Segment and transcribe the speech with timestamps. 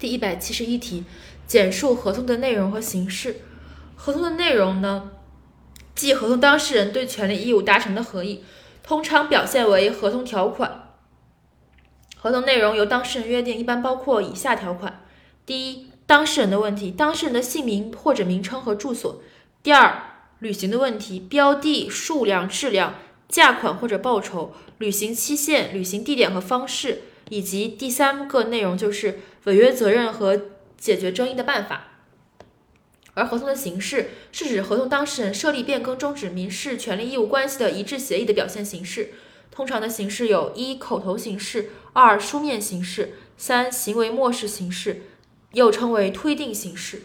[0.00, 1.04] 第一百七十一题，
[1.46, 3.42] 简述合同的内容和形式。
[3.94, 5.10] 合同的内容呢，
[5.94, 8.42] 即合同当事人对权利义务达成的合意，
[8.82, 10.94] 通常表现为合同条款。
[12.16, 15.04] 合同内容由当事人约定，一般包括以下条款：
[15.44, 19.20] 第一，当事人的问题，当事人的姓名或者名称和住所；
[19.62, 20.02] 第二，
[20.38, 22.94] 履行的问题，标的、数量、质量、
[23.28, 30.42] 价款或者报酬、履行期限、履行地点和方式，以及第三个内容就是违约责任和
[30.76, 31.86] 解决争议的办法。
[33.14, 39.14] 而合同的形式是指合同当事人设立、变更、终止民事权利义务关系的一致协议的表现形式。
[39.50, 45.02] 通常的形式有：一、口头形式；二、书面形式；三、行为漠视形式，
[45.52, 47.02] 又称为推定形式。